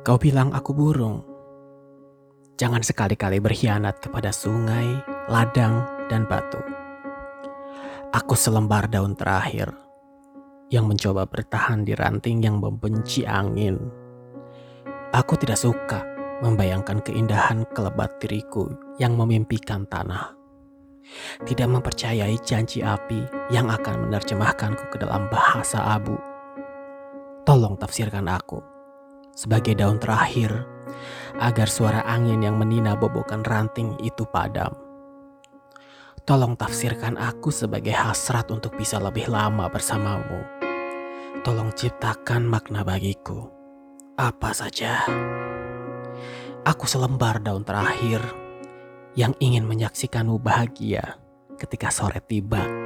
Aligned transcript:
Kau 0.00 0.16
bilang 0.16 0.48
aku 0.56 0.72
burung. 0.72 1.20
Jangan 2.56 2.80
sekali-kali 2.80 3.36
berkhianat 3.36 4.00
kepada 4.00 4.32
sungai, 4.32 4.96
ladang, 5.28 5.84
dan 6.08 6.24
batu. 6.24 6.56
Aku 8.08 8.32
selembar 8.32 8.88
daun 8.88 9.12
terakhir 9.12 9.68
yang 10.72 10.88
mencoba 10.88 11.28
bertahan 11.28 11.84
di 11.84 11.92
ranting 11.92 12.40
yang 12.40 12.56
membenci 12.64 13.28
angin. 13.28 13.76
Aku 15.12 15.36
tidak 15.36 15.60
suka 15.60 16.00
membayangkan 16.40 17.04
keindahan 17.04 17.68
kelebat 17.76 18.16
diriku 18.24 18.72
yang 18.96 19.20
memimpikan 19.20 19.84
tanah. 19.84 20.32
Tidak 21.44 21.68
mempercayai 21.68 22.40
janji 22.40 22.80
api 22.80 23.52
yang 23.52 23.68
akan 23.68 24.08
menerjemahkanku 24.08 24.88
ke 24.88 24.96
dalam 24.96 25.28
bahasa 25.28 25.76
abu. 25.92 26.16
Tolong 27.44 27.76
tafsirkan 27.76 28.24
aku 28.24 28.79
sebagai 29.34 29.78
daun 29.78 29.98
terakhir 29.98 30.66
agar 31.40 31.68
suara 31.70 32.02
angin 32.04 32.42
yang 32.44 32.58
menina 32.58 32.98
bobokan 32.98 33.44
ranting 33.46 33.96
itu 34.02 34.26
padam. 34.28 34.72
Tolong 36.28 36.54
tafsirkan 36.54 37.18
aku 37.18 37.50
sebagai 37.50 37.96
hasrat 37.96 38.52
untuk 38.54 38.76
bisa 38.78 39.00
lebih 39.02 39.26
lama 39.26 39.66
bersamamu. 39.66 40.46
Tolong 41.42 41.72
ciptakan 41.72 42.44
makna 42.44 42.84
bagiku. 42.84 43.48
Apa 44.20 44.52
saja. 44.52 45.08
Aku 46.68 46.84
selembar 46.84 47.40
daun 47.40 47.64
terakhir 47.64 48.20
yang 49.16 49.32
ingin 49.40 49.64
menyaksikanmu 49.64 50.36
bahagia 50.38 51.18
ketika 51.56 51.88
sore 51.88 52.20
tiba. 52.20 52.79